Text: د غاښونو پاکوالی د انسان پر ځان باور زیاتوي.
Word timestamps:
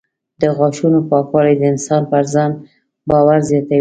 د 0.41 0.43
غاښونو 0.57 0.99
پاکوالی 1.09 1.55
د 1.57 1.63
انسان 1.73 2.01
پر 2.11 2.23
ځان 2.33 2.51
باور 3.09 3.39
زیاتوي. 3.49 3.69